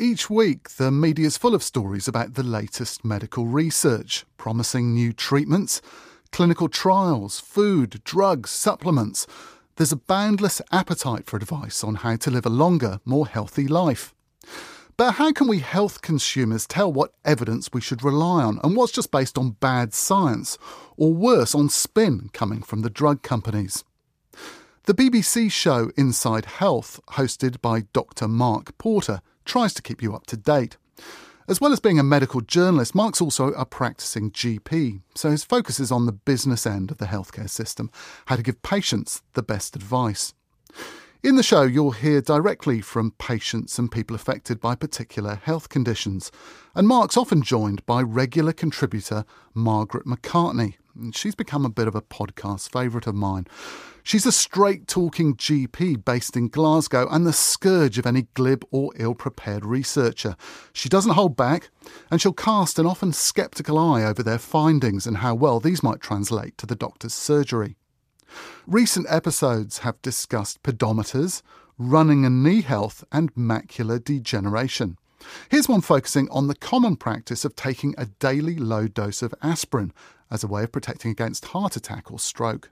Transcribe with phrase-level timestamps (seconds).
[0.00, 5.82] Each week, the media's full of stories about the latest medical research, promising new treatments,
[6.30, 9.26] clinical trials, food, drugs, supplements.
[9.74, 14.14] There's a boundless appetite for advice on how to live a longer, more healthy life.
[14.96, 18.92] But how can we health consumers tell what evidence we should rely on and what's
[18.92, 20.58] just based on bad science,
[20.96, 23.82] or worse, on spin coming from the drug companies?
[24.84, 28.28] The BBC show Inside Health, hosted by Dr.
[28.28, 30.76] Mark Porter, tries to keep you up to date.
[31.48, 35.80] As well as being a medical journalist, Mark's also a practicing GP, so his focus
[35.80, 37.90] is on the business end of the healthcare system,
[38.26, 40.34] how to give patients the best advice.
[41.22, 46.30] In the show, you'll hear directly from patients and people affected by particular health conditions.
[46.76, 50.74] And Mark's often joined by regular contributor Margaret McCartney.
[50.98, 53.46] And she's become a bit of a podcast favourite of mine.
[54.02, 58.90] She's a straight talking GP based in Glasgow and the scourge of any glib or
[58.96, 60.34] ill prepared researcher.
[60.72, 61.70] She doesn't hold back,
[62.10, 66.00] and she'll cast an often sceptical eye over their findings and how well these might
[66.00, 67.76] translate to the doctor's surgery.
[68.66, 71.42] Recent episodes have discussed pedometers,
[71.78, 74.98] running and knee health, and macular degeneration.
[75.48, 79.92] Here's one focusing on the common practice of taking a daily low dose of aspirin
[80.30, 82.70] as a way of protecting against heart attack or stroke.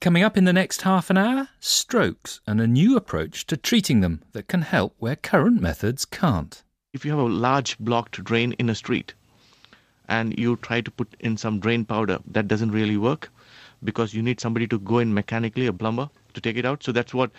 [0.00, 4.00] Coming up in the next half an hour, strokes and a new approach to treating
[4.00, 6.62] them that can help where current methods can't.
[6.92, 9.14] If you have a large blocked drain in a street
[10.08, 13.30] and you try to put in some drain powder, that doesn't really work
[13.82, 16.82] because you need somebody to go in mechanically, a plumber, to take it out.
[16.82, 17.30] So that's what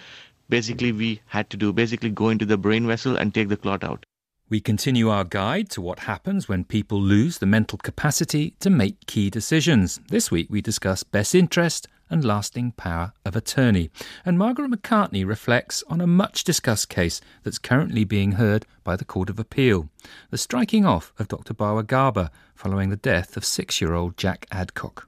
[0.50, 3.84] basically we had to do basically go into the brain vessel and take the clot
[3.84, 4.06] out.
[4.50, 9.06] We continue our guide to what happens when people lose the mental capacity to make
[9.06, 10.00] key decisions.
[10.10, 13.92] This week we discuss best interest and lasting power of attorney.
[14.26, 19.06] And Margaret McCartney reflects on a much discussed case that's currently being heard by the
[19.06, 19.88] Court of Appeal
[20.32, 21.54] the striking off of Dr.
[21.54, 25.08] Bawa Garba following the death of six year old Jack Adcock.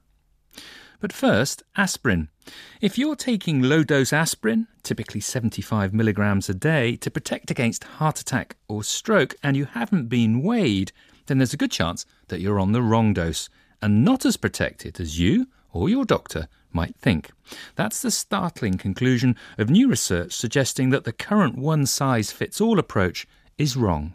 [1.02, 2.28] But first, aspirin.
[2.80, 8.20] If you're taking low dose aspirin, typically 75 milligrams a day, to protect against heart
[8.20, 10.92] attack or stroke, and you haven't been weighed,
[11.26, 13.48] then there's a good chance that you're on the wrong dose
[13.82, 17.32] and not as protected as you or your doctor might think.
[17.74, 22.78] That's the startling conclusion of new research suggesting that the current one size fits all
[22.78, 23.26] approach
[23.58, 24.14] is wrong.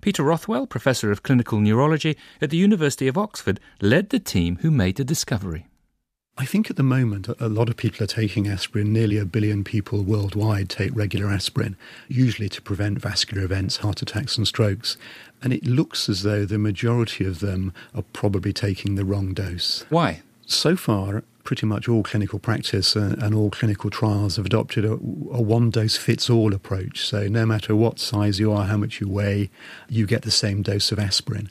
[0.00, 4.72] Peter Rothwell, Professor of Clinical Neurology at the University of Oxford, led the team who
[4.72, 5.66] made the discovery.
[6.38, 8.92] I think at the moment a lot of people are taking aspirin.
[8.92, 11.76] Nearly a billion people worldwide take regular aspirin,
[12.08, 14.98] usually to prevent vascular events, heart attacks, and strokes.
[15.42, 19.86] And it looks as though the majority of them are probably taking the wrong dose.
[19.88, 20.22] Why?
[20.44, 24.92] So far, pretty much all clinical practice and, and all clinical trials have adopted a,
[24.92, 24.96] a
[25.40, 27.06] one dose fits all approach.
[27.06, 29.48] So, no matter what size you are, how much you weigh,
[29.88, 31.50] you get the same dose of aspirin.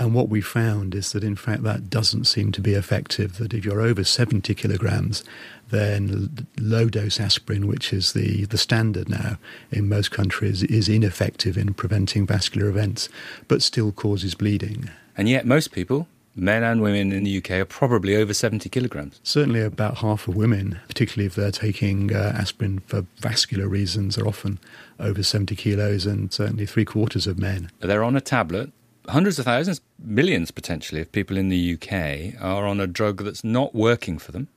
[0.00, 3.36] And what we found is that, in fact, that doesn't seem to be effective.
[3.36, 5.22] That if you're over 70 kilograms,
[5.68, 9.36] then low dose aspirin, which is the, the standard now
[9.70, 13.10] in most countries, is ineffective in preventing vascular events,
[13.46, 14.88] but still causes bleeding.
[15.18, 19.20] And yet, most people, men and women in the UK, are probably over 70 kilograms.
[19.22, 24.26] Certainly, about half of women, particularly if they're taking uh, aspirin for vascular reasons, are
[24.26, 24.58] often
[24.98, 27.70] over 70 kilos, and certainly three quarters of men.
[27.80, 28.72] They're on a tablet
[29.08, 33.44] hundreds of thousands, millions potentially, of people in the UK are on a drug that's
[33.44, 34.48] not working for them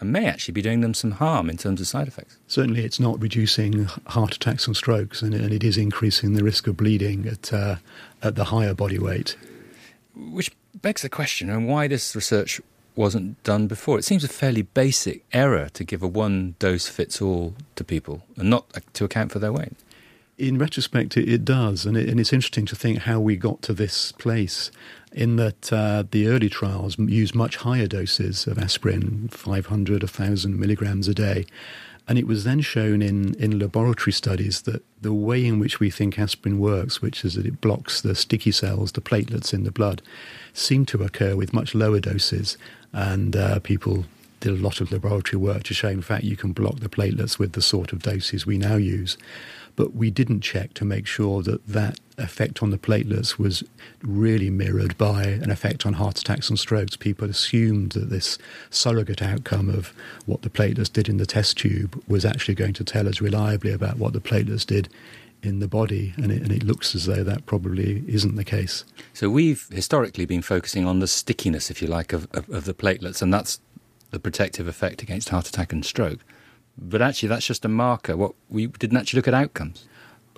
[0.00, 2.38] and may actually be doing them some harm in terms of side effects.
[2.46, 6.66] Certainly, it's not reducing heart attacks and strokes, and, and it is increasing the risk
[6.66, 7.76] of bleeding at, uh,
[8.22, 9.36] at the higher body weight.
[10.16, 12.60] Which begs the question on why this research
[12.96, 13.98] wasn't done before.
[13.98, 18.22] It seems a fairly basic error to give a one dose fits all to people
[18.36, 19.74] and not to account for their weight
[20.40, 23.62] in retrospect, it, it does, and, it, and, it's interesting to think how we got
[23.62, 24.70] to this place.
[25.12, 31.08] In that uh, the early trials used much higher doses of aspirin, 500, 1,000 milligrams
[31.08, 31.46] a day.
[32.06, 35.90] And it was then shown in, in laboratory studies that the way in which we
[35.90, 39.72] think aspirin works, which is that it blocks the sticky cells, the platelets in the
[39.72, 40.00] blood,
[40.52, 42.56] seemed to occur with much lower doses.
[42.92, 44.04] And uh, people
[44.40, 47.38] did a lot of laboratory work to show, in fact, you can block the platelets
[47.38, 49.16] with the sort of doses we now use.
[49.76, 53.62] But we didn't check to make sure that that effect on the platelets was
[54.02, 56.96] really mirrored by an effect on heart attacks and strokes.
[56.96, 58.36] People assumed that this
[58.70, 59.92] surrogate outcome of
[60.26, 63.72] what the platelets did in the test tube was actually going to tell us reliably
[63.72, 64.88] about what the platelets did
[65.42, 68.84] in the body, and it, and it, looks as though that probably isn't the case.
[69.14, 72.74] So we've historically been focusing on the stickiness, if you like, of, of, of, the
[72.74, 73.58] platelets, and that's
[74.10, 76.20] the protective effect against heart attack and stroke.
[76.76, 78.16] But actually, that's just a marker.
[78.16, 79.86] What we didn't actually look at outcomes.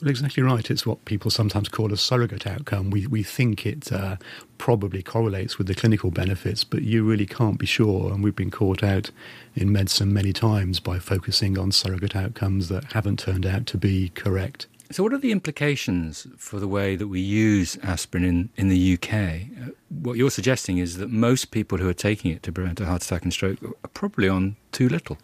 [0.01, 0.69] Well, exactly right.
[0.69, 2.91] It's what people sometimes call a surrogate outcome.
[2.91, 4.17] We we think it uh,
[4.59, 8.13] probably correlates with the clinical benefits, but you really can't be sure.
[8.13, 9.11] And we've been caught out
[9.55, 14.09] in medicine many times by focusing on surrogate outcomes that haven't turned out to be
[14.11, 14.67] correct.
[14.93, 18.95] So, what are the implications for the way that we use aspirin in, in the
[18.95, 19.13] UK?
[19.13, 22.85] Uh, what you're suggesting is that most people who are taking it to prevent a
[22.85, 25.17] heart attack and stroke are probably on too little.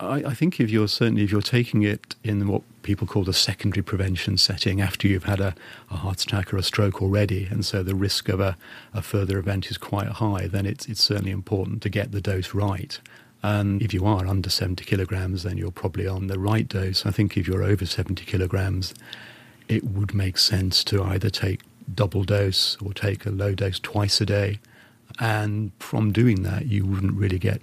[0.00, 3.32] I, I, think if you're certainly if you're taking it in what people call the
[3.32, 5.54] secondary prevention setting after you've had a,
[5.88, 8.56] a heart attack or a stroke already, and so the risk of a,
[8.92, 12.54] a further event is quite high, then it's it's certainly important to get the dose
[12.54, 12.98] right.
[13.42, 17.04] And if you are under 70 kilograms, then you're probably on the right dose.
[17.04, 18.94] I think if you're over 70 kilograms,
[19.68, 21.62] it would make sense to either take
[21.92, 24.60] double dose or take a low dose twice a day.
[25.18, 27.62] And from doing that, you wouldn't really get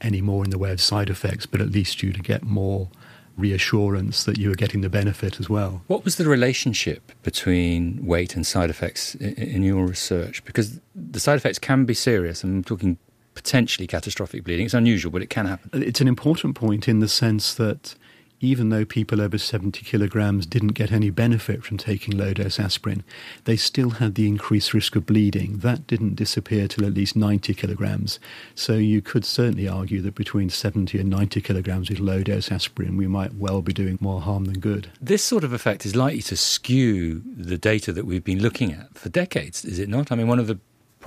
[0.00, 2.88] any more in the way of side effects, but at least you'd get more
[3.36, 5.82] reassurance that you were getting the benefit as well.
[5.86, 10.44] What was the relationship between weight and side effects in, your research?
[10.44, 12.42] Because the side effects can be serious.
[12.42, 12.98] I'm talking
[13.38, 14.66] potentially catastrophic bleeding.
[14.66, 15.70] It's unusual, but it can happen.
[15.72, 17.94] Uh, it's an important point in the sense that
[18.40, 23.04] even though people over 70 kilograms didn't get any benefit from taking low dose aspirin,
[23.44, 25.58] they still had the increased risk of bleeding.
[25.58, 28.18] That didn't disappear till at least 90 kilograms.
[28.54, 32.96] So you could certainly argue that between 70 and 90 kilograms with low dose aspirin,
[32.96, 34.90] we might well be doing more harm than good.
[35.00, 38.96] This sort of effect is likely to skew the data that we've been looking at
[38.96, 40.12] for decades, is it not?
[40.12, 40.58] I mean, one of the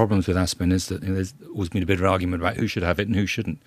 [0.02, 2.58] problems with aspirin is that you know, there's always been a bit of argument about
[2.58, 3.62] who should have it and who shouldn't.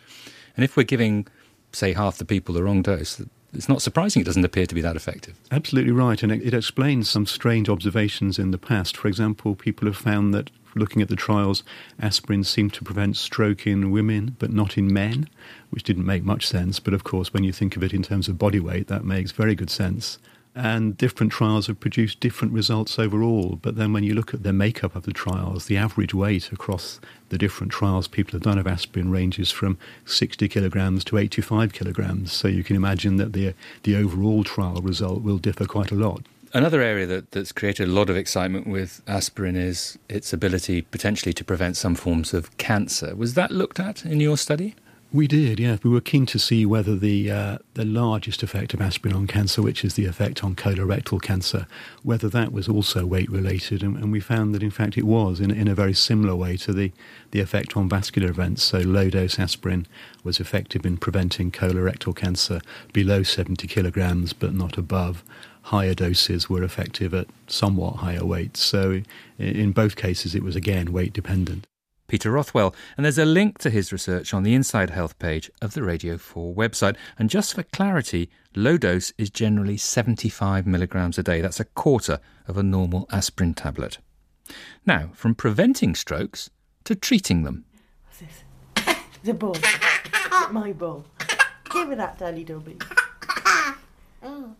[0.56, 1.28] And if we're giving,
[1.70, 3.22] say, half the people the wrong dose,
[3.52, 5.38] it's not surprising it doesn't appear to be that effective.
[5.52, 8.96] Absolutely right, and it, it, explains some strange observations in the past.
[8.96, 11.62] For example, people have found that looking at the trials,
[12.00, 15.28] aspirin seemed to prevent stroke in women but not in men,
[15.70, 16.80] which didn't make much sense.
[16.80, 19.30] But of course, when you think of it in terms of body weight, that makes
[19.30, 20.18] very good sense
[20.54, 23.58] and different trials have produced different results overall.
[23.60, 27.00] But then when you look at the makeup of the trials, the average weight across
[27.30, 32.32] the different trials people have done of aspirin ranges from 60 kilograms to 85 kilograms.
[32.32, 36.22] So you can imagine that the, the overall trial result will differ quite a lot.
[36.52, 41.32] Another area that, that's created a lot of excitement with aspirin is its ability potentially
[41.32, 43.16] to prevent some forms of cancer.
[43.16, 44.76] Was that looked at in your study?
[45.14, 45.76] We did, yeah.
[45.84, 49.62] We were keen to see whether the uh, the largest effect of aspirin on cancer,
[49.62, 51.68] which is the effect on colorectal cancer,
[52.02, 55.38] whether that was also weight related, and, and, we found that in fact it was
[55.38, 56.90] in, in a very similar way to the,
[57.30, 58.64] the effect on vascular events.
[58.64, 59.86] So low dose aspirin
[60.24, 62.60] was effective in preventing colorectal cancer
[62.92, 65.22] below 70 kilograms, but not above.
[65.62, 68.58] Higher doses were effective at somewhat higher weights.
[68.58, 69.02] So
[69.38, 71.68] in both cases, it was again weight dependent.
[72.06, 75.74] Peter Rothwell, and there's a link to his research on the Inside Health page of
[75.74, 76.96] the Radio 4 website.
[77.18, 81.40] And just for clarity, low dose is generally 75 milligrams a day.
[81.40, 83.98] That's a quarter of a normal aspirin tablet.
[84.84, 86.50] Now, from preventing strokes
[86.84, 87.64] to treating them.
[88.04, 88.96] What's this?
[89.24, 89.56] The ball.
[90.50, 91.06] My ball.
[91.72, 92.76] Give me that, Daddy Dobby.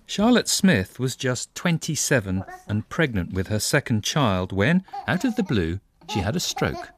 [0.06, 5.42] Charlotte Smith was just 27 and pregnant with her second child when, out of the
[5.42, 6.88] blue, she had a stroke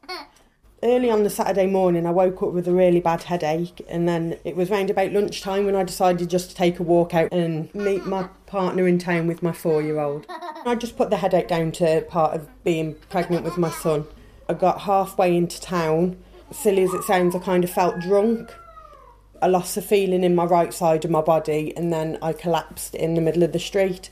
[0.82, 4.38] early on the Saturday morning, I woke up with a really bad headache, and then
[4.44, 7.74] it was round about lunchtime when I decided just to take a walk out and
[7.74, 10.26] meet my partner in town with my four year old.
[10.28, 14.06] I just put the headache down to part of being pregnant with my son.
[14.48, 16.22] I got halfway into town.
[16.52, 18.54] Silly as it sounds, I kind of felt drunk.
[19.42, 22.94] I lost the feeling in my right side of my body, and then I collapsed
[22.94, 24.10] in the middle of the street.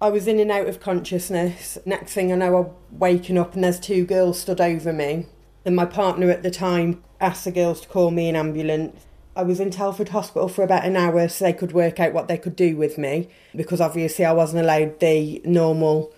[0.00, 1.78] I was in and out of consciousness.
[1.86, 5.26] Next thing I know, I'm waking up, and there's two girls stood over me
[5.66, 9.04] and my partner at the time asked the girls to call me an ambulance.
[9.34, 12.28] I was in Telford Hospital for about an hour so they could work out what
[12.28, 16.14] they could do with me because obviously I wasn't allowed the normal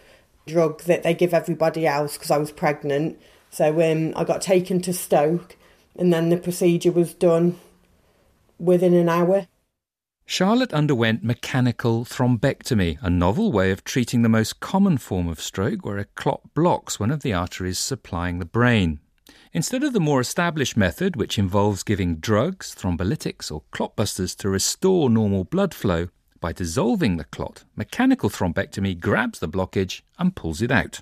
[0.46, 3.18] drug that they give everybody else because I was pregnant.
[3.50, 5.56] So um, I got taken to Stoke
[5.96, 7.58] and then the procedure was done
[8.58, 9.46] within an hour.
[10.26, 15.86] Charlotte underwent mechanical thrombectomy, a novel way of treating the most common form of stroke
[15.86, 19.00] where a clot blocks one of the arteries supplying the brain.
[19.58, 25.10] Instead of the more established method, which involves giving drugs, thrombolytics, or clotbusters to restore
[25.10, 26.06] normal blood flow,
[26.38, 31.00] by dissolving the clot, mechanical thrombectomy grabs the blockage and pulls it out.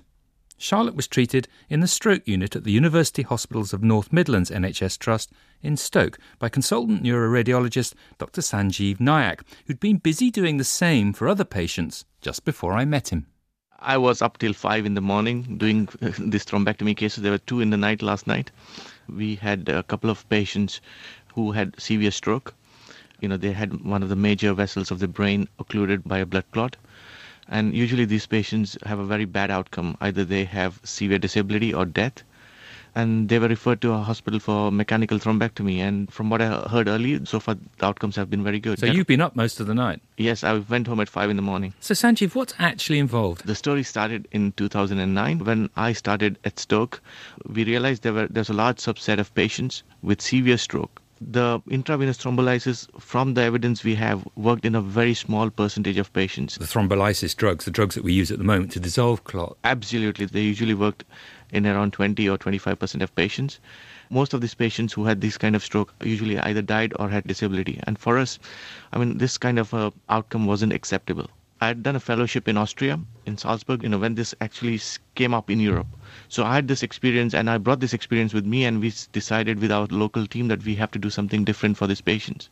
[0.57, 4.97] Charlotte was treated in the stroke unit at the University Hospitals of North Midlands NHS
[4.97, 8.41] Trust in Stoke by consultant neuroradiologist Dr.
[8.41, 13.09] Sanjeev Nayak, who'd been busy doing the same for other patients just before I met
[13.09, 13.27] him.
[13.79, 17.23] I was up till five in the morning doing this thrombectomy cases.
[17.23, 18.51] There were two in the night last night.
[19.07, 20.81] We had a couple of patients
[21.35, 22.53] who had severe stroke.
[23.21, 26.25] You know, they had one of the major vessels of the brain occluded by a
[26.25, 26.75] blood clot.
[27.47, 29.95] And usually these patients have a very bad outcome.
[30.01, 32.23] Either they have severe disability or death.
[32.97, 35.77] And they were referred to a hospital for mechanical thrombectomy.
[35.77, 38.79] And from what I heard earlier, so far the outcomes have been very good.
[38.79, 40.01] So you've been up most of the night?
[40.17, 41.73] Yes, I went home at 5 in the morning.
[41.79, 43.45] So Sanjeev, what's actually involved?
[43.45, 45.45] The story started in 2009.
[45.45, 47.01] When I started at Stoke,
[47.45, 52.17] we realized there were there's a large subset of patients with severe stroke the intravenous
[52.17, 56.57] thrombolysis, from the evidence we have, worked in a very small percentage of patients.
[56.57, 59.57] The thrombolysis drugs, the drugs that we use at the moment to dissolve clot.
[59.63, 60.25] Absolutely.
[60.25, 61.03] They usually worked
[61.51, 63.59] in around 20 or 25% of patients.
[64.09, 67.25] Most of these patients who had this kind of stroke usually either died or had
[67.25, 67.79] disability.
[67.83, 68.39] And for us,
[68.93, 71.29] I mean, this kind of uh, outcome wasn't acceptable.
[71.59, 74.79] I had done a fellowship in Austria, in Salzburg, you know, when this actually
[75.15, 75.87] came up in Europe.
[76.29, 79.59] So I had this experience and I brought this experience with me and we decided
[79.59, 82.49] with our local team that we have to do something different for these patients.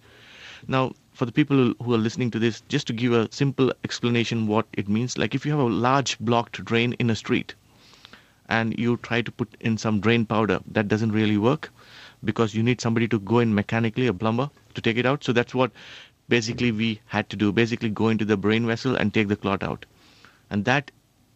[0.68, 4.48] Now, for the people who are listening to this, just to give a simple explanation
[4.48, 7.54] what it means, like if you have a large blocked drain in a street
[8.50, 11.70] and you try to put in some drain powder, that doesn't really work
[12.24, 15.24] because you need somebody to go in mechanically, a plumber, to take it out.
[15.24, 15.72] So that's what
[16.30, 19.64] basically we had to do basically go into the brain vessel and take the clot
[19.64, 19.86] out
[20.50, 20.92] and that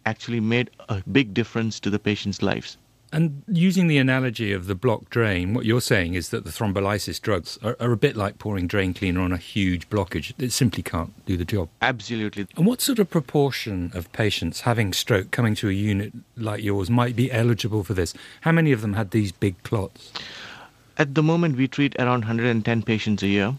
[0.05, 2.77] actually made a big difference to the patient's lives
[3.11, 7.19] and using the analogy of the block drain, what you're saying is that the thrombolysis
[7.19, 10.33] drugs are, are, a bit like pouring drain cleaner on a huge blockage.
[10.37, 11.69] It simply can't do the job.
[11.81, 12.47] Absolutely.
[12.55, 16.89] And what sort of proportion of patients having stroke coming to a unit like yours
[16.89, 18.13] might be eligible for this?
[18.41, 20.11] How many of them had these big clots?
[20.97, 23.55] At the moment, we treat around 110 patients a year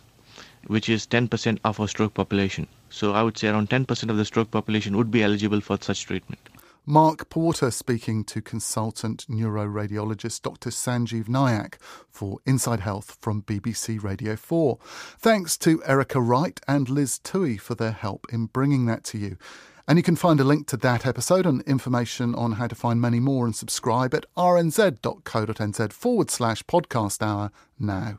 [0.66, 2.66] which is 10% of our stroke population.
[2.90, 6.06] So I would say around 10% of the stroke population would be eligible for such
[6.06, 6.40] treatment.
[6.86, 10.70] Mark Porter speaking to consultant neuroradiologist Dr.
[10.70, 11.74] Sanjeev Nayak
[12.10, 14.78] for Inside Health from BBC Radio 4.
[15.18, 19.36] Thanks to Erica Wright and Liz Tui for their help in bringing that to you.
[19.86, 23.00] And you can find a link to that episode and information on how to find
[23.00, 28.18] many more and subscribe at rnz.co.nz forward slash podcast hour now.